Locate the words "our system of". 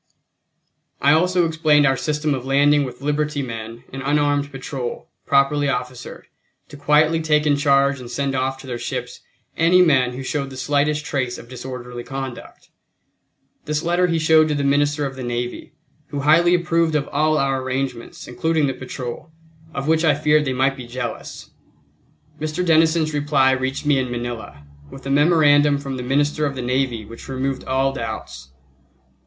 1.85-2.43